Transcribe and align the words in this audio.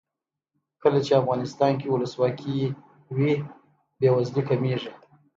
کله 0.81 0.99
چې 1.05 1.11
افغانستان 1.21 1.71
کې 1.79 1.87
ولسواکي 1.93 2.57
وي 3.17 3.33
بې 3.99 4.09
وزلي 4.15 4.43
کمیږي. 4.49 4.91